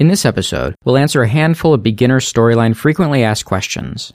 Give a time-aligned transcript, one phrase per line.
[0.00, 4.14] In this episode, we'll answer a handful of beginner storyline frequently asked questions.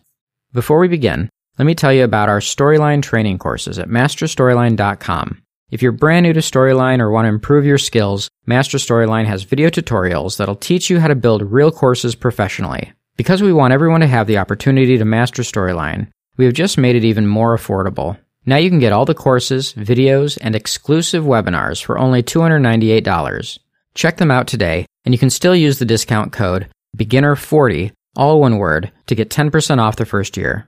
[0.51, 5.43] Before we begin, let me tell you about our storyline training courses at masterstoryline.com.
[5.69, 9.43] If you're brand new to Storyline or want to improve your skills, Master Storyline has
[9.43, 12.91] video tutorials that'll teach you how to build real courses professionally.
[13.15, 16.95] Because we want everyone to have the opportunity to master Storyline, we have just made
[16.95, 18.17] it even more affordable.
[18.47, 23.59] Now you can get all the courses, videos, and exclusive webinars for only $298.
[23.93, 26.67] Check them out today, and you can still use the discount code
[26.97, 30.67] BEGINNER40, all one word, to get 10% off the first year.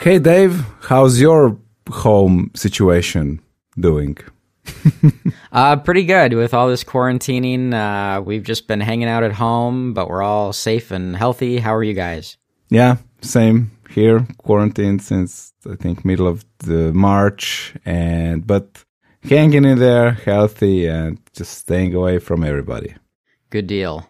[0.00, 1.58] Hey Dave, how's your
[1.88, 3.40] home situation
[3.78, 4.18] doing?
[5.52, 7.72] uh, pretty good with all this quarantining.
[7.72, 11.58] Uh, we've just been hanging out at home, but we're all safe and healthy.
[11.58, 12.36] How are you guys?
[12.68, 14.26] Yeah, same here.
[14.38, 18.84] Quarantined since I think middle of the March, and but
[19.22, 22.94] hanging in there, healthy, and just staying away from everybody.
[23.50, 24.08] Good deal.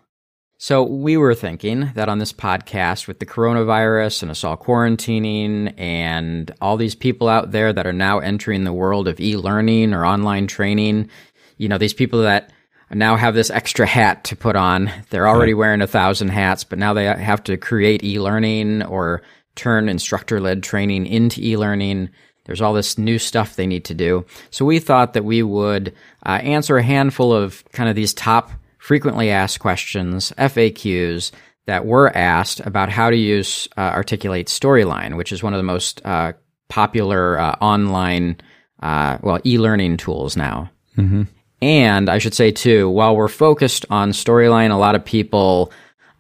[0.59, 5.79] So, we were thinking that on this podcast, with the coronavirus and us all quarantining,
[5.79, 9.93] and all these people out there that are now entering the world of e learning
[9.93, 11.11] or online training,
[11.59, 12.51] you know, these people that
[12.91, 14.91] now have this extra hat to put on.
[15.11, 19.21] They're already wearing a thousand hats, but now they have to create e learning or
[19.57, 22.09] turn instructor led training into e learning.
[22.47, 24.25] There's all this new stuff they need to do.
[24.49, 28.53] So, we thought that we would uh, answer a handful of kind of these top
[28.87, 31.33] frequently asked questions, FAQs,
[31.67, 35.65] that were asked about how to use uh, Articulate Storyline, which is one of the
[35.65, 36.33] most uh,
[36.69, 38.37] popular uh, online,
[38.81, 40.71] uh, well, e learning tools now.
[40.97, 41.25] Mm-hmm.
[41.61, 45.73] And I should say, too, while we're focused on Storyline, a lot of people,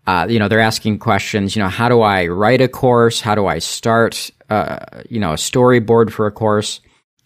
[0.09, 3.21] uh, you know, they're asking questions, you know, how do I write a course?
[3.21, 6.81] How do I start, uh, you know, a storyboard for a course?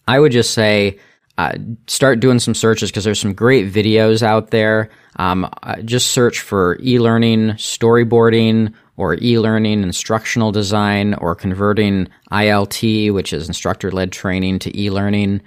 [0.06, 0.98] I would just say,
[1.40, 4.90] uh, start doing some searches because there's some great videos out there.
[5.16, 13.32] Um, uh, just search for e-learning storyboarding or e-learning instructional design or converting ILT, which
[13.32, 15.40] is instructor-led training, to e-learning.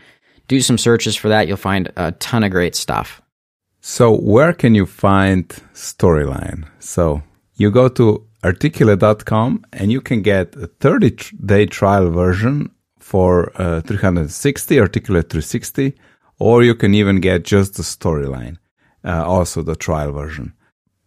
[0.47, 1.47] Do some searches for that.
[1.47, 3.21] You'll find a ton of great stuff.
[3.81, 6.67] So where can you find Storyline?
[6.79, 7.21] So
[7.53, 12.71] you go to articulate.com and you can get a 30 day trial version
[13.13, 15.93] for uh, 360 Articulate 360,
[16.39, 18.57] or you can even get just the storyline,
[19.05, 20.51] uh, also the trial version.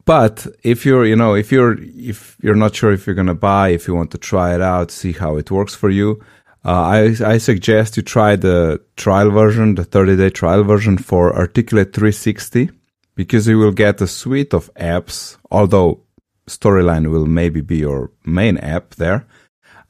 [0.04, 1.76] But if you're, you know, if you're,
[2.12, 4.92] if you're not sure if you're to buy, if you want to try it out,
[4.92, 6.22] see how it works for you,
[6.64, 11.34] uh, I, I suggest you try the trial version, the 30 day trial version for
[11.34, 12.70] Articulate 360,
[13.16, 16.02] because you will get a suite of apps, although
[16.46, 19.26] Storyline will maybe be your main app there.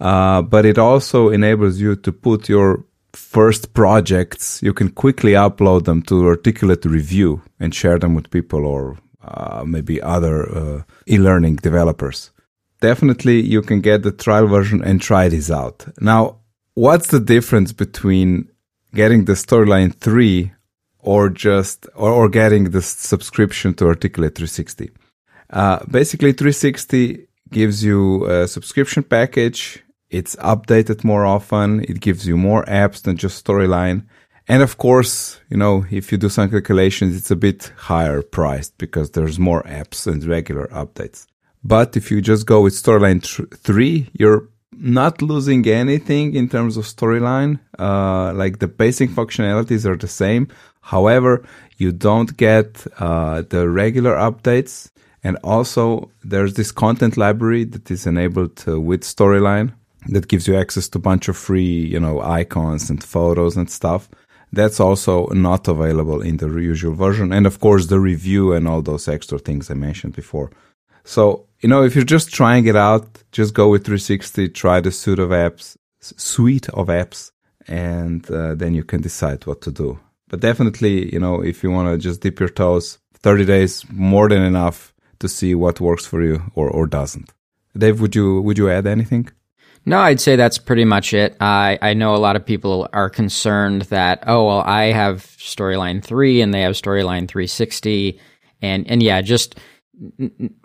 [0.01, 2.84] Uh, but it also enables you to put your
[3.17, 8.67] first projects, you can quickly upload them to Articulate Review and share them with people
[8.67, 12.31] or uh, maybe other uh, e-learning developers.
[12.81, 15.87] Definitely you can get the trial version and try this out.
[16.01, 16.41] Now,
[16.75, 18.49] what's the difference between
[18.95, 20.53] getting the Storyline 3
[20.99, 24.91] or just, or, or getting the subscription to Articulate 360?
[25.49, 31.81] Uh, basically 360 gives you a subscription package it's updated more often.
[31.84, 34.06] It gives you more apps than just Storyline.
[34.49, 38.78] And of course, you know, if you do some calculations, it's a bit higher priced
[38.78, 41.27] because there's more apps and regular updates.
[41.65, 43.22] But if you just go with Storyline
[43.56, 47.59] 3, you're not losing anything in terms of storyline.
[47.78, 50.49] Uh, like the basic functionalities are the same.
[50.81, 51.45] However,
[51.78, 54.91] you don't get uh, the regular updates.
[55.25, 59.75] And also, there's this content library that is enabled uh, with Storyline,
[60.09, 63.71] that gives you access to a bunch of free, you know, icons and photos and
[63.71, 64.09] stuff.
[64.53, 67.33] That's also not available in the usual version.
[67.33, 70.50] And of course, the review and all those extra things I mentioned before.
[71.05, 74.91] So, you know, if you're just trying it out, just go with 360, try the
[74.91, 77.33] suite of apps, suite of apps,
[77.69, 79.99] and uh, then you can decide what to do.
[80.28, 84.28] But definitely, you know, if you want to just dip your toes, 30 days more
[84.28, 87.33] than enough to see what works for you or, or doesn't.
[87.77, 89.28] Dave, would you would you add anything?
[89.88, 91.36] No, I'd say that's pretty much it.
[91.41, 96.03] I I know a lot of people are concerned that oh well I have Storyline
[96.03, 98.21] three and they have Storyline three sixty,
[98.60, 99.59] and and yeah, just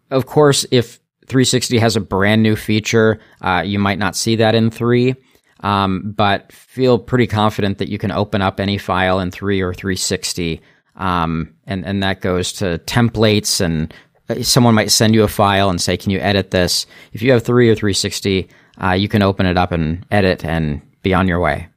[0.09, 4.53] of course if 360 has a brand new feature, uh, you might not see that
[4.53, 5.15] in three.
[5.61, 9.73] Um, but feel pretty confident that you can open up any file in three or
[9.73, 10.59] 360,
[10.95, 13.93] um, and and that goes to templates and
[14.29, 17.31] uh, someone might send you a file and say, "Can you edit this?" If you
[17.31, 18.49] have three or 360,
[18.81, 21.67] uh, you can open it up and edit and be on your way.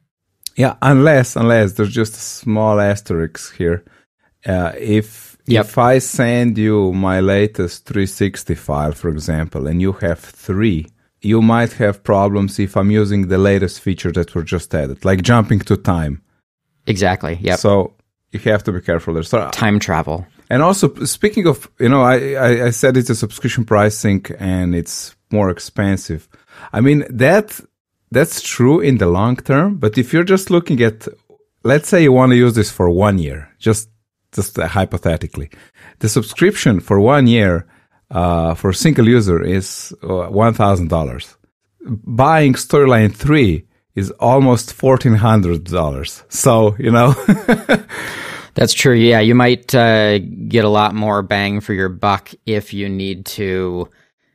[0.57, 3.85] Yeah, unless unless there's just a small asterisk here.
[4.47, 5.65] Uh, if Yep.
[5.67, 10.87] If I send you my latest 360 file, for example, and you have three,
[11.21, 15.23] you might have problems if I'm using the latest feature that were just added, like
[15.23, 16.23] jumping to time.
[16.87, 17.39] Exactly.
[17.43, 17.59] Yep.
[17.59, 17.93] So
[18.33, 19.23] you have to be careful there.
[19.23, 20.27] So, Time travel.
[20.49, 24.75] and also speaking of, you know, I, I, I said it's a subscription pricing and
[24.75, 26.27] it's more expensive.
[26.73, 27.61] I mean that
[28.11, 31.09] that's true in the long term, but if you're just looking at,
[31.65, 33.89] let's say you want to use this for one year, just
[34.33, 35.51] just hypothetically,
[36.01, 37.67] the subscription for one year
[38.11, 41.37] uh, for a single user is uh, one thousand dollars.
[41.85, 46.23] Buying Storyline three is almost fourteen hundred dollars.
[46.29, 47.15] So you know.
[48.55, 48.95] That's true.
[48.95, 53.27] Yeah, you might uh, get a lot more bang for your buck if you need
[53.27, 53.89] to.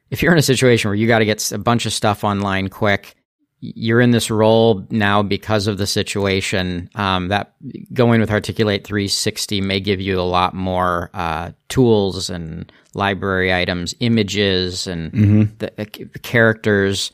[0.10, 2.70] If you're in a situation where you got to get a bunch of stuff online
[2.70, 3.16] quick,
[3.62, 6.90] you're in this role now because of the situation.
[6.96, 7.54] Um, that
[7.94, 13.94] going with Articulate 360 may give you a lot more uh, tools and library items,
[14.00, 15.12] images, and
[15.60, 17.12] the, the characters.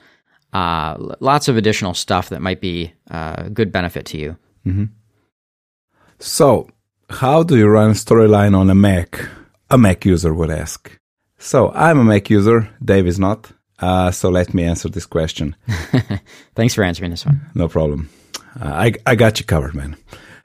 [0.53, 4.38] Uh, lots of additional stuff that might be uh, good benefit to you.
[6.19, 6.69] So,
[7.09, 9.19] how do you run Storyline on a Mac?
[9.69, 10.98] A Mac user would ask.
[11.38, 12.70] So, I'm a Mac user.
[12.84, 13.52] Dave is not.
[13.80, 15.56] Uh, so let me answer this question.
[16.56, 17.42] Thanks for answering this one.
[17.54, 18.10] No problem.
[18.60, 19.98] Uh, I, I got you covered, man.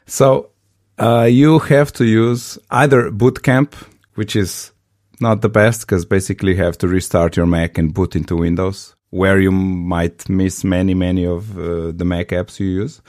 [0.06, 0.50] So,
[0.98, 3.74] uh, you have to use either Bootcamp,
[4.14, 4.72] which is
[5.20, 8.94] not the best because basically you have to restart your Mac and boot into Windows,
[9.10, 13.00] where you might miss many, many of uh, the Mac apps you use.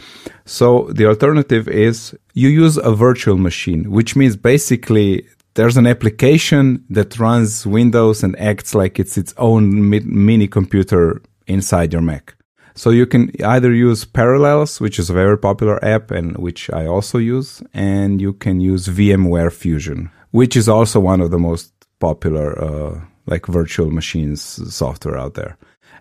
[0.45, 5.25] So the alternative is you use a virtual machine, which means basically
[5.56, 11.21] there's an application that runs Windows and acts like it's its own mi- mini computer
[11.48, 12.36] inside your Mac.
[12.74, 16.86] So you can either use Parallels, which is a very popular app and which I
[16.88, 21.74] also use, and you can use VMware Fusion, which is also one of the most
[22.00, 24.42] popular uh, like virtual machines
[24.74, 25.57] software out there.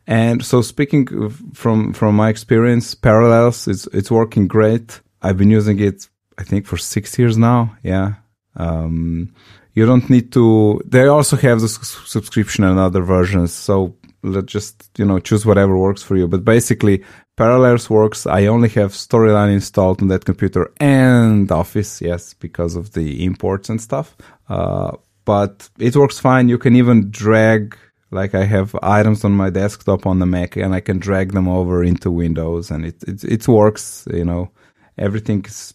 [0.06, 5.00] And so speaking from from my experience, Parallels it's it's working great.
[5.22, 6.08] I've been using it
[6.38, 7.76] I think for 6 years now.
[7.82, 8.14] Yeah.
[8.56, 9.32] Um,
[9.74, 13.52] you don't need to they also have the subscription and other versions.
[13.52, 16.26] So let's just, you know, choose whatever works for you.
[16.28, 17.04] But basically
[17.36, 18.26] Parallels works.
[18.26, 23.70] I only have Storyline installed on that computer and Office, yes, because of the imports
[23.70, 24.16] and stuff.
[24.48, 26.48] Uh, but it works fine.
[26.48, 27.78] You can even drag,
[28.10, 31.48] like I have items on my desktop on the Mac, and I can drag them
[31.48, 34.06] over into Windows, and it it, it works.
[34.12, 34.50] You know,
[34.98, 35.72] everything is.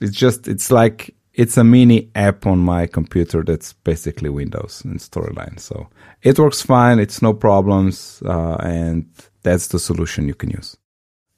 [0.00, 4.98] It's just it's like it's a mini app on my computer that's basically Windows and
[4.98, 5.58] Storyline.
[5.60, 5.88] So
[6.22, 6.98] it works fine.
[6.98, 9.06] It's no problems, uh, and
[9.44, 10.76] that's the solution you can use.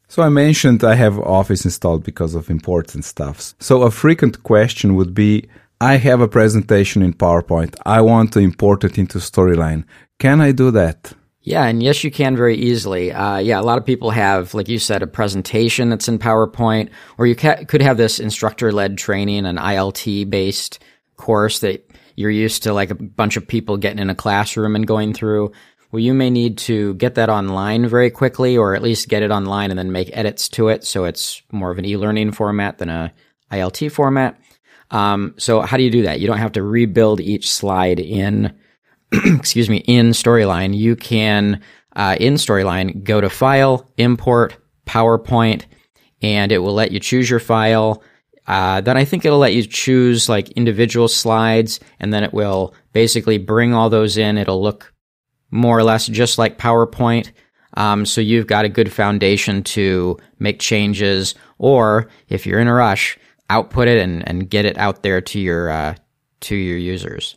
[0.08, 3.55] So I mentioned I have Office installed because of important stuff.
[3.61, 5.47] So a frequent question would be,
[5.82, 7.76] I have a presentation in PowerPoint.
[7.85, 9.85] I want to import it into Storyline.
[10.19, 11.12] Can I do that?
[11.42, 13.12] Yeah, and yes, you can very easily.
[13.12, 16.90] Uh, yeah, a lot of people have, like you said, a presentation that's in PowerPoint,
[17.16, 20.81] or you ca- could have this instructor led training, an ILT based
[21.16, 24.87] course that you're used to, like a bunch of people getting in a classroom and
[24.87, 25.52] going through.
[25.90, 29.31] Well, you may need to get that online very quickly, or at least get it
[29.31, 32.78] online and then make edits to it so it's more of an e learning format
[32.78, 33.12] than a
[33.50, 34.38] ILT format.
[34.90, 36.20] Um, so, how do you do that?
[36.20, 38.56] You don't have to rebuild each slide in
[39.12, 41.61] excuse me, in Storyline, you can,
[41.97, 45.64] uh, in Storyline, go to File, Import, PowerPoint,
[46.23, 48.02] and it will let you choose your file.
[48.47, 52.75] Uh, then I think it'll let you choose like individual slides, and then it will
[52.93, 54.38] basically bring all those in.
[54.38, 54.93] It'll look
[55.50, 57.31] more or less just like PowerPoint.
[57.75, 62.75] Um, so you've got a good foundation to make changes, or if you're in a
[62.75, 65.95] rush, output it and, and get it out there to your uh,
[66.40, 67.37] to your users.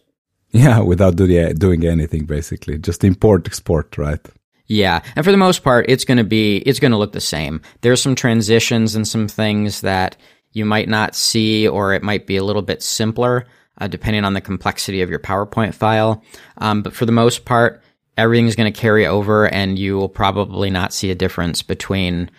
[0.53, 2.77] Yeah, without do, doing anything basically.
[2.77, 4.21] Just import, export, right?
[4.67, 7.19] Yeah, and for the most part, it's going to be it's going to look the
[7.19, 7.61] same.
[7.81, 10.15] There's some transitions and some things that
[10.53, 13.45] you might not see, or it might be a little bit simpler,
[13.79, 16.23] uh, depending on the complexity of your PowerPoint file.
[16.59, 17.81] Um, but for the most part,
[18.15, 22.29] everything's going to carry over, and you will probably not see a difference between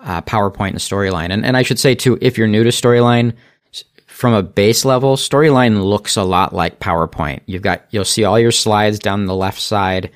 [0.00, 1.30] uh, PowerPoint and Storyline.
[1.30, 3.34] And and I should say too, if you're new to Storyline,
[4.20, 7.40] from a base level, Storyline looks a lot like PowerPoint.
[7.46, 10.10] You've got you'll see all your slides down the left side,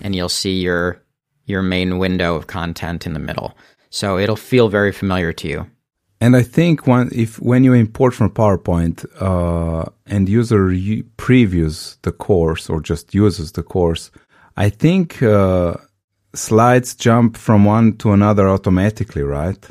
[0.00, 1.02] and you'll see your
[1.44, 3.54] your main window of content in the middle.
[3.90, 5.66] So it'll feel very familiar to you.
[6.18, 11.98] And I think when if when you import from PowerPoint uh, and user u- previews
[12.02, 14.10] the course or just uses the course,
[14.56, 15.74] I think uh,
[16.34, 19.62] slides jump from one to another automatically, right?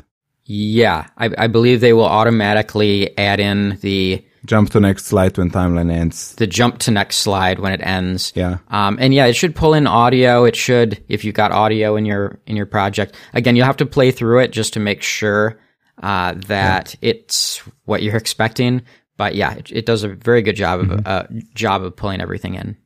[0.44, 5.50] Yeah, I, I believe they will automatically add in the Jump to next slide when
[5.50, 6.34] timeline ends.
[6.34, 8.32] the jump to next slide when it ends.
[8.34, 8.58] Yeah.
[8.68, 10.44] Um, and yeah, it should pull in audio.
[10.44, 13.14] It should, if you've got audio in your in your project.
[13.34, 15.60] Again, you'll have to play through it just to make sure
[16.02, 18.82] uh, that it's what you're expecting.
[19.16, 22.56] But yeah, it, it does a very good job of uh, job of pulling everything
[22.56, 22.76] in.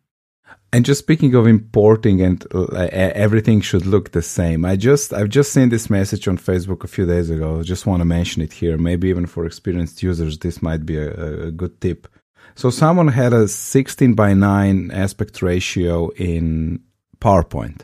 [0.73, 4.64] And just speaking of importing and uh, everything should look the same.
[4.64, 7.62] I just I've just seen this message on Facebook a few days ago.
[7.62, 8.76] Just want to mention it here.
[8.76, 12.08] Maybe even for experienced users, this might be a, a good tip.
[12.56, 16.80] So someone had a 16 by 9 aspect ratio in
[17.20, 17.82] PowerPoint.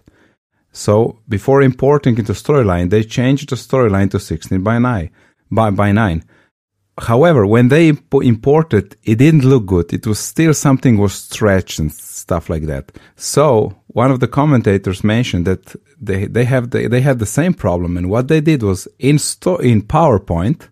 [0.73, 5.11] So before importing into Storyline, they changed the Storyline to 16 by 9.
[5.51, 6.25] By, by 9
[7.01, 9.93] however, when they imp- imported, it didn't look good.
[9.93, 12.93] It was still something was stretched and stuff like that.
[13.17, 17.55] So one of the commentators mentioned that they they have the, they had the same
[17.55, 20.69] problem, and what they did was in sto- in PowerPoint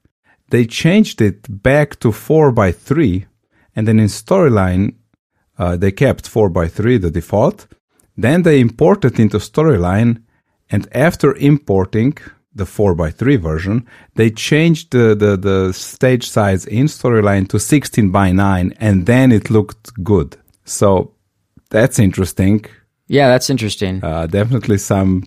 [0.50, 3.26] they changed it back to four by three,
[3.74, 4.94] and then in Storyline
[5.58, 7.66] uh, they kept four by three the default.
[8.16, 10.22] Then they imported into Storyline,
[10.68, 12.16] and after importing
[12.54, 18.32] the 4x3 version, they changed the, the, the stage size in Storyline to 16 by
[18.32, 20.36] 9 and then it looked good.
[20.64, 21.14] So
[21.70, 22.64] that's interesting.
[23.06, 24.04] Yeah, that's interesting.
[24.04, 25.24] Uh, definitely some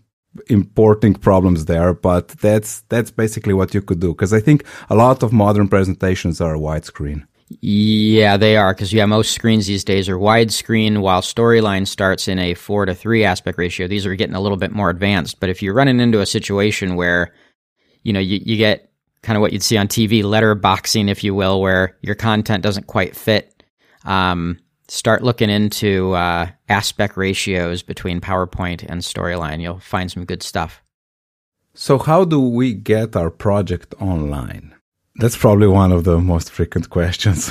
[0.48, 4.96] importing problems there, but that's that's basically what you could do because I think a
[4.96, 7.28] lot of modern presentations are widescreen.
[7.62, 12.40] Yeah, they are because yeah, most screens these days are widescreen, while Storyline starts in
[12.40, 13.88] a four to three aspect ratio.
[13.88, 15.40] These are getting a little bit more advanced.
[15.40, 17.34] But if you're running into a situation where,
[18.04, 18.92] you know, you, you get
[19.22, 22.88] kind of what you'd see on TV, letterboxing, if you will, where your content doesn't
[22.88, 23.64] quite fit,
[24.06, 29.62] um, start looking into uh, aspect ratios between PowerPoint and Storyline.
[29.62, 30.82] You'll find some good stuff.
[31.74, 34.76] So, how do we get our project online?
[35.16, 37.50] That's probably one of the most frequent questions.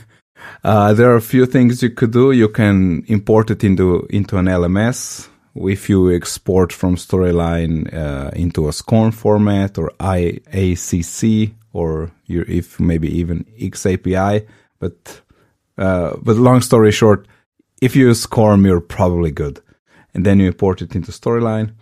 [0.64, 2.32] uh, there are a few things you could do.
[2.32, 5.28] You can import it into into an LMS.
[5.54, 13.08] If you export from Storyline uh, into a SCORM format or AICC, or if maybe
[13.18, 14.46] even XAPI,
[14.78, 15.22] but
[15.78, 17.26] uh, but long story short,
[17.80, 19.60] if you use SCORM, you're probably good.
[20.14, 21.74] And then you import it into Storyline.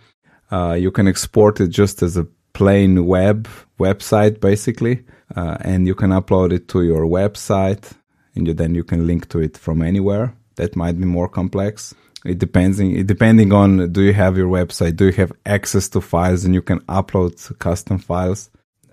[0.51, 3.47] Uh, you can export it just as a plain web
[3.79, 5.03] website basically,
[5.35, 7.93] uh, and you can upload it to your website,
[8.35, 10.33] and you, then you can link to it from anywhere.
[10.55, 11.95] That might be more complex.
[12.23, 12.77] It depends.
[13.05, 16.61] Depending on do you have your website, do you have access to files, and you
[16.61, 18.49] can upload custom files.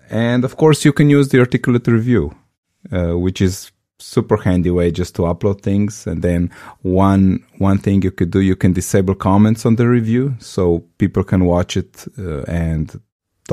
[0.09, 2.35] And of course, you can use the articulate review,
[2.91, 6.07] uh, which is super handy way just to upload things.
[6.07, 6.49] And then
[6.81, 11.23] one one thing you could do, you can disable comments on the review, so people
[11.23, 12.99] can watch it uh, and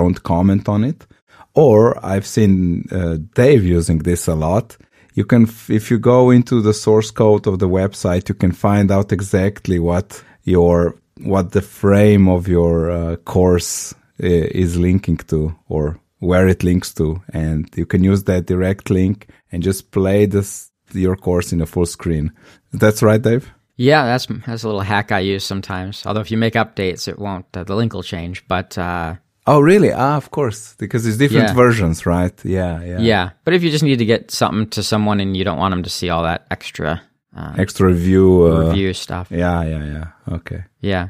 [0.01, 1.07] don't comment on it.
[1.55, 4.77] Or I've seen uh, Dave using this a lot.
[5.15, 8.91] You can, if you go into the source code of the website, you can find
[8.91, 14.27] out exactly what your what the frame of your uh, course uh,
[14.65, 19.27] is linking to, or where it links to, and you can use that direct link
[19.51, 22.33] and just play this your course in a full screen.
[22.73, 23.51] That's right, Dave.
[23.77, 26.05] Yeah, that's that's a little hack I use sometimes.
[26.07, 27.47] Although if you make updates, it won't.
[27.55, 29.93] Uh, the link will change, but uh, Oh, really?
[29.93, 31.55] Ah, of course, because it's different Yeah.
[31.55, 32.35] versions, right?
[32.45, 32.99] Yeah, yeah.
[33.01, 35.73] Yeah, but if you just need to get something to someone and you don't want
[35.73, 37.01] them to see all that extra
[37.37, 38.47] uh, Extra review.
[38.47, 40.35] Uh, review stuff, Yeah, yeah, yeah.
[40.37, 40.65] Okay.
[40.81, 41.09] yeah.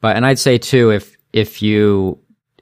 [0.00, 2.18] But and I'd say too, if if you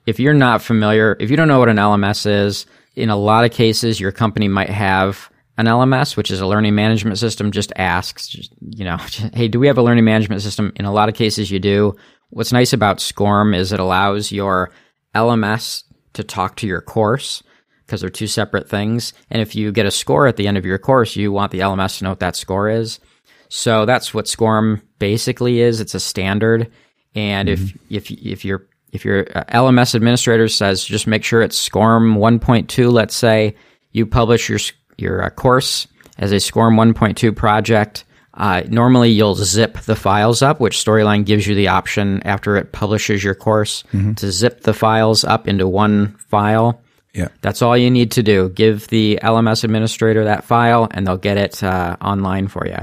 [0.07, 3.45] if you're not familiar, if you don't know what an LMS is, in a lot
[3.45, 7.51] of cases, your company might have an LMS, which is a learning management system.
[7.53, 8.97] Just asks, just, you know,
[9.35, 10.73] hey, do we have a learning management system?
[10.77, 11.97] In a lot of cases, you do.
[12.31, 14.71] What's nice about SCORM is it allows your
[15.17, 17.43] LMS to talk to your course
[17.85, 19.13] because they're two separate things.
[19.31, 21.61] And if you get a score at the end of your course, you want the
[21.61, 23.01] LMS to know what that score is.
[23.49, 25.81] So that's what SCORM basically is.
[25.81, 26.71] It's a standard.
[27.15, 31.59] And if, if, if your if your uh, LMS administrator says just make sure it's
[31.59, 33.55] SCORM 1.2, let's say
[33.93, 34.59] you publish your,
[34.97, 35.87] your uh, course
[36.19, 38.05] as a SCORM 1.2 project,
[38.37, 42.73] uh, normally you'll zip the files up, which Storyline gives you the option after it
[42.73, 43.83] publishes your course
[44.17, 46.81] to zip the files up into one file.
[47.15, 47.29] Yeah.
[47.41, 48.51] That's all you need to do.
[48.51, 52.79] Give the LMS administrator that file, and they'll get it uh, online for you.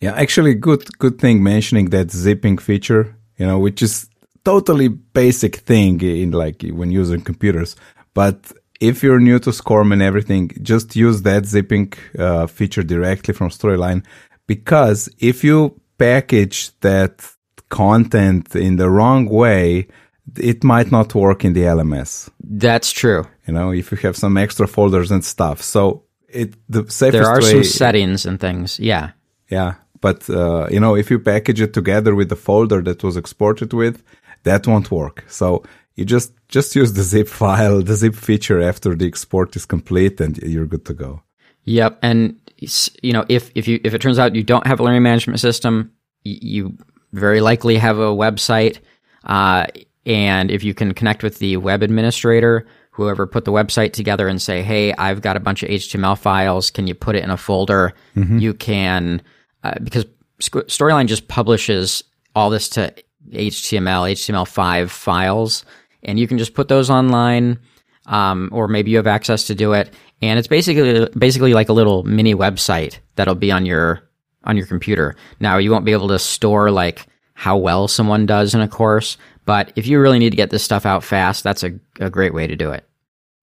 [0.00, 3.16] Yeah, actually, good good thing mentioning that zipping feature.
[3.38, 4.08] You know, which is
[4.44, 7.76] totally basic thing in like when using computers.
[8.12, 13.34] But if you're new to SCORM and everything, just use that zipping uh, feature directly
[13.34, 14.04] from Storyline.
[14.46, 17.28] Because if you package that
[17.68, 19.88] content in the wrong way,
[20.38, 22.28] it might not work in the LMS.
[22.40, 23.24] That's true.
[23.46, 25.62] you know, if you have some extra folders and stuff.
[25.62, 27.10] So it the safest way.
[27.10, 28.78] there are way, some settings and things.
[28.78, 29.10] Yeah.
[29.48, 33.16] Yeah, but uh, you know, if you package it together with the folder that was
[33.16, 34.02] exported with,
[34.42, 35.24] that won't work.
[35.28, 35.62] So
[35.94, 40.20] you just just use the zip file, the zip feature after the export is complete,
[40.20, 41.22] and you're good to go.
[41.66, 42.40] Yep, and
[43.02, 45.40] you know, if if you if it turns out you don't have a learning management
[45.40, 45.92] system,
[46.24, 46.76] you
[47.12, 48.78] very likely have a website,
[49.24, 49.66] uh,
[50.04, 54.40] and if you can connect with the web administrator, whoever put the website together, and
[54.40, 56.70] say, "Hey, I've got a bunch of HTML files.
[56.70, 58.38] Can you put it in a folder?" Mm-hmm.
[58.38, 59.22] You can
[59.64, 60.06] uh, because
[60.40, 62.04] Storyline just publishes
[62.34, 62.94] all this to
[63.32, 65.64] HTML, HTML5 files,
[66.02, 67.58] and you can just put those online,
[68.06, 69.92] um, or maybe you have access to do it.
[70.22, 74.02] And it's basically basically like a little mini website that'll be on your
[74.44, 75.16] on your computer.
[75.40, 79.18] Now you won't be able to store like how well someone does in a course,
[79.44, 82.32] but if you really need to get this stuff out fast, that's a, a great
[82.32, 82.84] way to do it.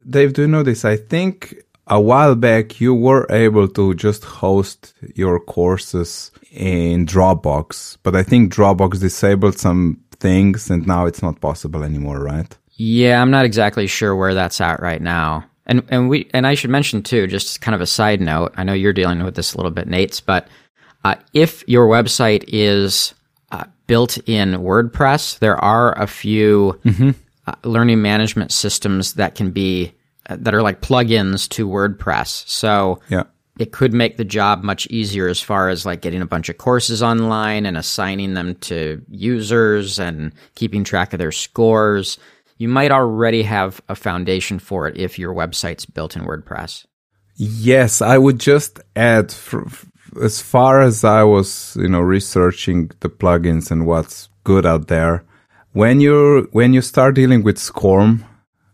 [0.10, 0.84] Dave, do you know this?
[0.84, 1.56] I think
[1.88, 8.24] a while back you were able to just host your courses in Dropbox, but I
[8.24, 12.58] think Dropbox disabled some things and now it's not possible anymore, right?
[12.76, 15.46] Yeah, I'm not exactly sure where that's at right now.
[15.66, 18.54] And and we and I should mention too, just kind of a side note.
[18.58, 20.48] I know you're dealing with this a little bit, Nejc, but
[21.04, 23.14] uh, if your website is
[23.52, 27.12] uh, built in WordPress, there are a few mm-hmm.
[27.48, 29.94] uh, learning management systems that can be
[30.30, 32.48] that are like plugins to WordPress.
[32.48, 33.24] So yeah.
[33.60, 36.58] it could make the job much easier as far as like getting a bunch of
[36.58, 42.18] courses online and assigning them to users and keeping track of their scores.
[42.58, 46.86] You might already have a foundation for it if your website's built in WordPress.
[47.36, 49.34] Yes, I would just add
[50.22, 55.26] as far as I was, you know, researching the plugins and what's good out there.
[55.72, 58.24] When you when you start dealing with SCORM,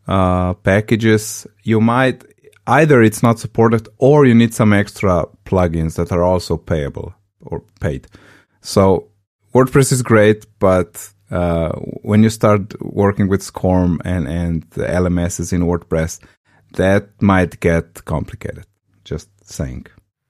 [0.08, 2.24] uh, packages, you might
[2.68, 7.64] either it's not supported or you need some extra plugins that are also payable or
[7.80, 8.08] paid.
[8.62, 9.10] So
[9.54, 11.72] WordPress is great, but uh,
[12.02, 16.20] when you start working with SCORM and, and the LMSs in WordPress,
[16.74, 18.65] that might get complicated.
[19.04, 19.88] Just saying.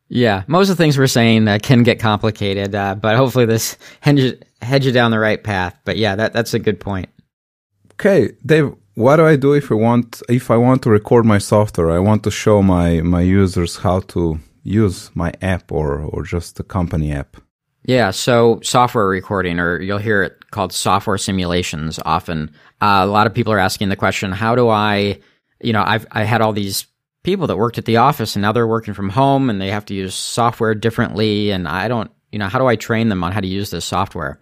[0.09, 3.77] Yeah, most of the things we're saying uh, can get complicated, uh, but hopefully this
[4.01, 5.77] hedge, hedge you down the right path.
[5.85, 7.09] But yeah, that, that's a good point.
[7.93, 11.37] Okay, Dave, what do I do if I want if I want to record my
[11.37, 11.91] software?
[11.91, 16.55] I want to show my my users how to use my app or or just
[16.55, 17.37] the company app.
[17.85, 21.99] Yeah, so software recording, or you'll hear it called software simulations.
[22.05, 25.19] Often, uh, a lot of people are asking the question, "How do I?"
[25.61, 26.85] You know, I've I had all these
[27.23, 29.85] people that worked at the office, and now they're working from home, and they have
[29.85, 33.31] to use software differently, and I don't, you know, how do I train them on
[33.31, 34.39] how to use this software?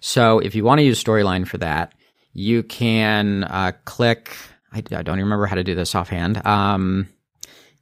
[0.00, 1.94] So, if you want to use Storyline for that,
[2.32, 4.36] you can uh, click.
[4.72, 6.44] I, I, don't even remember how to do this offhand.
[6.46, 7.08] Um,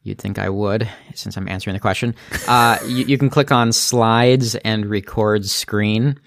[0.03, 2.15] you'd think I would, since I'm answering the question.
[2.47, 6.21] Uh, you, you, can click on slides and record screen,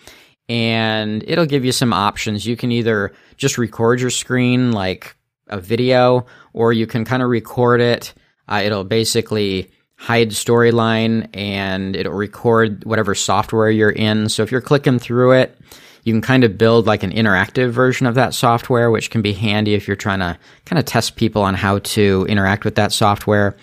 [0.48, 2.46] and it'll give you some options.
[2.46, 5.16] You can either just record your screen like
[5.48, 8.14] a video, or you can kind of record it.
[8.48, 14.30] Uh, it'll basically hide storyline and it'll record whatever software you're in.
[14.30, 15.58] So if you're clicking through it,
[16.04, 19.34] you can kind of build like an interactive version of that software, which can be
[19.34, 22.92] handy if you're trying to kind of test people on how to interact with that
[22.92, 23.56] software.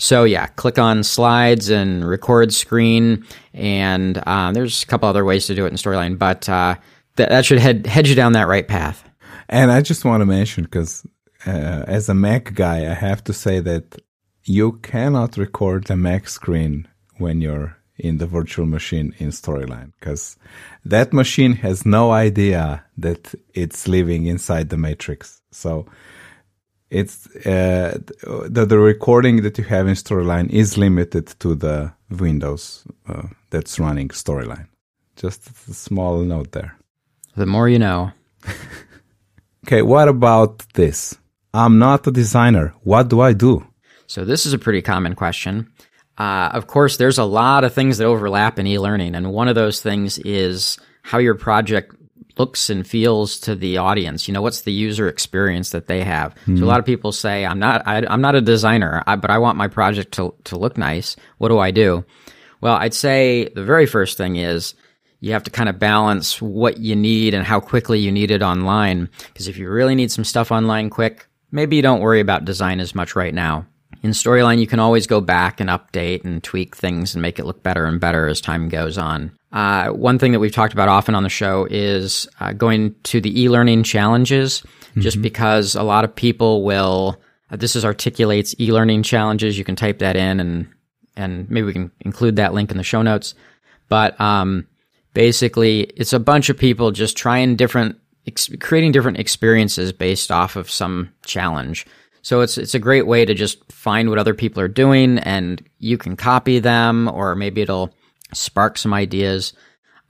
[0.00, 5.46] So yeah, click on slides and record screen, and uh, there's a couple other ways
[5.46, 6.76] to do it in Storyline, but uh,
[7.16, 9.04] th- that should head head you down that right path.
[9.50, 11.06] And I just want to mention because
[11.46, 14.00] uh, as a Mac guy, I have to say that
[14.44, 20.38] you cannot record a Mac screen when you're in the virtual machine in Storyline because
[20.82, 25.42] that machine has no idea that it's living inside the matrix.
[25.50, 25.84] So
[26.90, 32.84] it's uh, the, the recording that you have in Storyline is limited to the Windows
[33.08, 34.66] uh, that's running Storyline.
[35.16, 36.76] Just a small note there.
[37.36, 38.10] The more you know.
[39.66, 41.16] okay, what about this?
[41.54, 42.74] I'm not a designer.
[42.82, 43.66] What do I do?
[44.06, 45.72] So this is a pretty common question.
[46.18, 49.54] Uh, of course, there's a lot of things that overlap in e-learning, and one of
[49.54, 51.94] those things is how your project
[52.40, 54.26] looks and feels to the audience.
[54.26, 56.34] You know, what's the user experience that they have?
[56.34, 56.56] Mm-hmm.
[56.56, 56.68] So a hmm.
[56.72, 59.58] lot of people say, "I'm not, I, am not a designer, I, but I want
[59.58, 61.16] my project to to look nice.
[61.38, 62.04] What do I do?"
[62.62, 64.74] Well, I'd say the very first thing is
[65.20, 68.42] you have to kind of balance what you need and how quickly you need it
[68.42, 69.08] online.
[69.28, 72.80] Because if you really need some stuff online quick, maybe you don't worry about design
[72.80, 73.66] as much right now
[74.02, 77.44] in Storyline, you can always go back and update and tweak things and make it
[77.44, 79.32] look better and better as time goes on.
[79.52, 83.20] Uh, one thing that we've talked about often on the show is uh, going to
[83.20, 85.00] the e-learning challenges, mm-hmm.
[85.00, 87.20] just because a lot of people will.
[87.50, 89.58] Uh, this is articulates e-learning challenges.
[89.58, 90.68] You can type that in, and
[91.16, 93.34] and maybe we can include that link in the show notes.
[93.88, 94.66] But um,
[95.14, 100.54] basically, it's a bunch of people just trying different, ex- creating different experiences based off
[100.54, 101.86] of some challenge.
[102.22, 105.62] So it's it's a great way to just find what other people are doing, and
[105.78, 107.94] you can copy them, or maybe it'll
[108.32, 109.52] spark some ideas.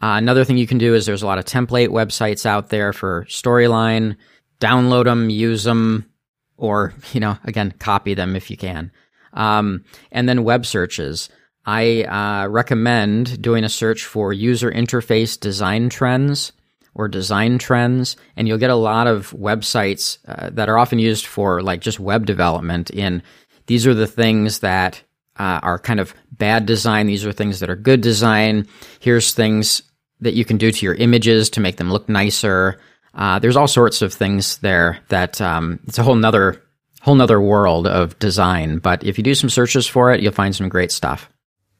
[0.02, 2.92] Uh, another thing you can do is there's a lot of template websites out there
[2.92, 4.16] for Storyline.
[4.60, 6.10] Download them, use them,
[6.56, 8.90] or you know, again, copy them if you can.
[9.32, 11.28] Um, and then web searches.
[11.66, 16.52] I uh, recommend doing a search for user interface design trends
[16.94, 21.26] or design trends, and you'll get a lot of websites uh, that are often used
[21.26, 22.90] for like just web development.
[22.90, 23.22] In
[23.66, 25.02] these are the things that
[25.38, 27.06] uh, are kind of bad design.
[27.06, 28.66] These are things that are good design.
[29.00, 29.82] Here's things
[30.20, 32.80] that you can do to your images to make them look nicer.
[33.14, 36.62] Uh, there's all sorts of things there that um, it's a whole nother
[37.00, 38.78] whole nother world of design.
[38.78, 41.30] But if you do some searches for it, you'll find some great stuff.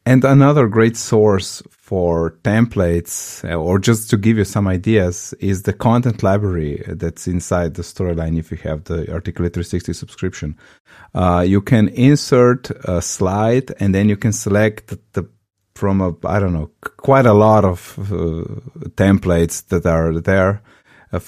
[0.05, 5.63] And another great source for templates, uh, or just to give you some ideas, is
[5.63, 10.57] the content library that's inside the storyline if you have the Articulate 360 subscription.
[11.13, 15.27] Uh, you can insert a slide and then you can select the
[15.75, 18.45] from a, I don't know, quite a lot of uh,
[18.95, 20.61] templates that are there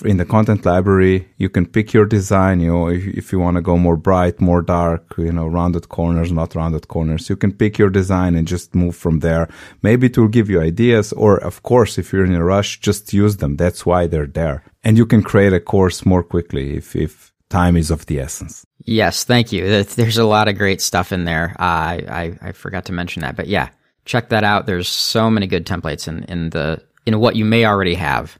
[0.05, 1.27] in the content library.
[1.37, 2.59] You can pick your design.
[2.59, 5.89] You know, if, if you want to go more bright, more dark, you know, rounded
[5.89, 9.49] corners, not rounded corners, you can pick your design and just move from there.
[9.81, 13.13] Maybe it will give you ideas, or of course, if you're in a rush, just
[13.13, 13.57] use them.
[13.57, 17.77] That's why they're there, and you can create a course more quickly if if time
[17.77, 18.65] is of the essence.
[18.85, 19.83] Yes, thank you.
[19.83, 21.55] There's a lot of great stuff in there.
[21.59, 23.69] Uh, I, I forgot to mention that, but yeah,
[24.05, 24.65] check that out.
[24.65, 28.39] There's so many good templates in, in the in what you may already have.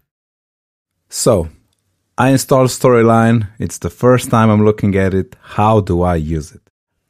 [1.16, 1.48] So,
[2.18, 3.48] I installed Storyline.
[3.60, 5.36] It's the first time I'm looking at it.
[5.42, 6.62] How do I use it?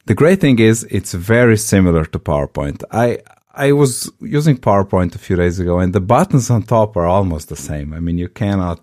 [0.04, 2.84] The great thing is it's very similar to PowerPoint.
[2.90, 3.20] I
[3.54, 7.48] I was using PowerPoint a few days ago and the buttons on top are almost
[7.48, 7.94] the same.
[7.94, 8.80] I mean, you cannot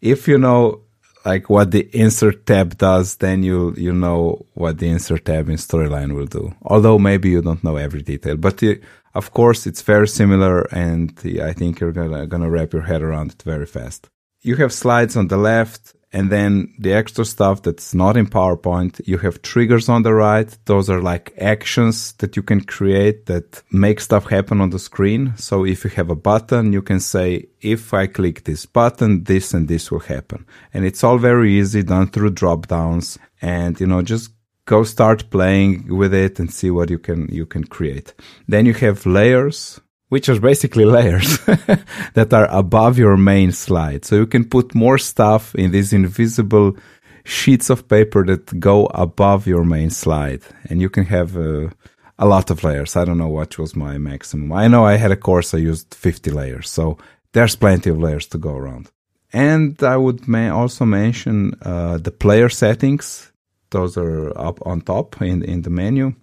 [0.00, 0.80] if you know
[1.24, 5.58] like what the insert tab does, then you you know what the insert tab in
[5.58, 6.44] Storyline will do.
[6.62, 8.80] Although maybe you don't know every detail, but you,
[9.14, 11.12] of course it's very similar, and
[11.50, 14.10] I think you're gonna gonna wrap your head around it very fast.
[14.46, 19.00] You have slides on the left, and then the extra stuff that's not in PowerPoint,
[19.04, 20.56] you have triggers on the right.
[20.66, 25.32] Those are like actions that you can create that make stuff happen on the screen.
[25.36, 29.52] So if you have a button, you can say, if I click this button, this
[29.52, 30.46] and this will happen.
[30.72, 34.30] And it's all very easy done through drop downs and, you know, just
[34.64, 38.14] go start playing with it and see what you can, you can create.
[38.46, 41.38] Then you have layers which are basically layers
[42.14, 44.04] that are above your main slide.
[44.04, 46.76] So you can put more stuff in these invisible
[47.24, 50.42] sheets of paper that go above your main slide.
[50.70, 51.70] And you can have uh,
[52.18, 52.96] a lot of layers.
[52.96, 54.52] I don't know what was my maximum.
[54.52, 56.70] I know I had a course I used 50 layers.
[56.70, 56.98] So
[57.32, 58.90] there's plenty of layers to go around.
[59.32, 63.32] And I would also mention uh, the player settings.
[63.70, 66.14] Those are up on top in, in the menu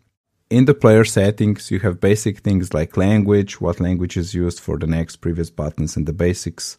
[0.50, 4.78] in the player settings, you have basic things like language, what language is used for
[4.78, 6.78] the next previous buttons and the basics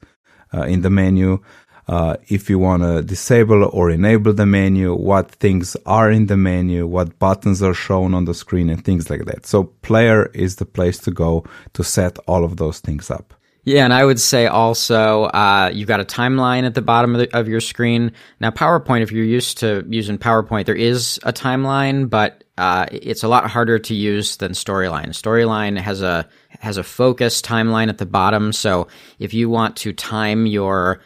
[0.52, 1.40] uh, in the menu.
[1.86, 6.36] Uh, if you want to disable or enable the menu, what things are in the
[6.36, 9.44] menu, what buttons are shown on the screen, and things like that.
[9.44, 13.34] So, player is the place to go to set all of those things up.
[13.64, 17.20] Yeah, and I would say also uh, you've got a timeline at the bottom of,
[17.20, 18.12] the, of, your screen.
[18.38, 23.22] Now, PowerPoint, if you're used to using PowerPoint, there is a timeline, but uh, it's
[23.22, 25.08] a lot harder to use than Storyline.
[25.08, 26.28] Storyline has a
[26.60, 28.86] has a focus timeline at the bottom, so
[29.18, 31.00] if you want to time your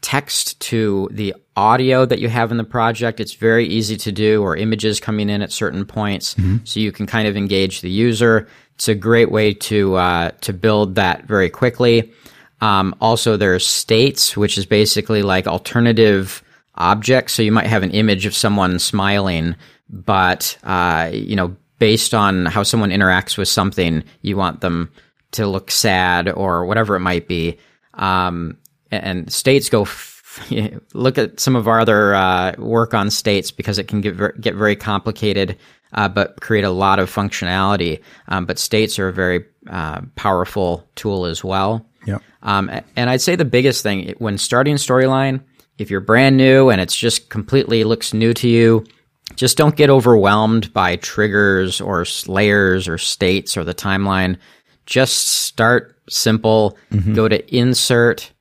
[0.00, 4.42] text to the audio that you have in the project, it's very easy to do,
[4.42, 6.58] or images coming in at certain points, mm-hmm.
[6.64, 8.48] so you can kind of engage the user.
[8.74, 12.12] It's a great way to uh, to build that very quickly.
[12.60, 16.42] Um, also, there's states, which is basically like alternative
[16.74, 17.34] objects.
[17.34, 19.54] So you might have an image of someone smiling
[19.88, 24.90] but uh, you know, based on how someone interacts with something, you want them
[25.32, 27.58] to look sad or whatever it might be.
[27.94, 28.58] Um,
[28.90, 29.82] and states go.
[29.82, 30.14] F-
[30.94, 34.32] look at some of our other uh, work on states because it can get ver-
[34.32, 35.56] get very complicated,
[35.94, 38.00] uh, but create a lot of functionality.
[38.28, 41.84] Um, but states are a very uh, powerful tool as well.
[42.06, 42.18] Yeah.
[42.42, 45.42] Um, and I'd say the biggest thing when starting Storyline,
[45.76, 48.84] if you're brand new and it's just completely looks new to you,
[49.38, 54.36] just don't get overwhelmed by triggers or layers or states or the timeline.
[54.84, 57.14] Just start simple, mm-hmm.
[57.14, 58.32] go to insert,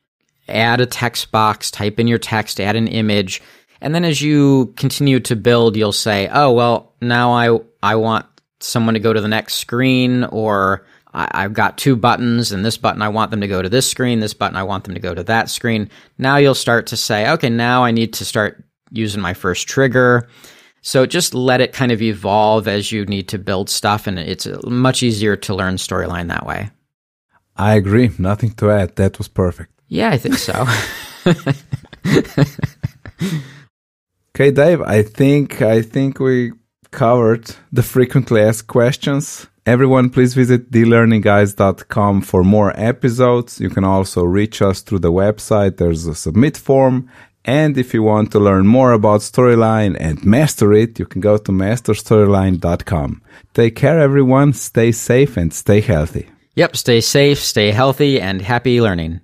[0.49, 3.43] add a text box, type in your text, add an image.
[3.79, 8.25] And then as you continue to build, you'll say, oh, well, now I, I want
[8.60, 10.83] someone to go to the next screen, or
[11.13, 13.88] I, have got two buttons, and this button I want them to go to this
[13.88, 15.91] screen, this button I want them to go to that screen.
[16.17, 20.27] Now you'll start to say, okay, now I need to start using my first trigger.
[20.88, 24.47] So just let it kind of evolve as you need to build stuff, and it's
[24.63, 26.69] much easier to learn storyline that way.
[27.58, 28.12] I agree.
[28.17, 28.95] Nothing to add.
[28.95, 29.73] That was perfect.
[29.89, 30.65] Yeah, I think so.
[34.34, 34.82] okay, Dave.
[34.82, 36.54] I think I think we
[36.91, 39.45] covered the frequently asked questions.
[39.65, 43.60] Everyone, please visit thelearningguys.com for more episodes.
[43.60, 45.76] You can also reach us through the website.
[45.76, 47.10] There's a submit form
[47.47, 51.38] and if you want to learn more about Storyline and master it, you can go
[51.38, 53.21] to masterstoryline.com.
[53.53, 54.53] Take care, everyone.
[54.53, 56.27] Stay safe and stay healthy.
[56.55, 59.21] Yep, stay safe, stay healthy, and happy learning.